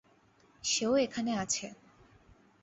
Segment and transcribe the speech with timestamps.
[0.63, 1.67] সেও এখানে আছে।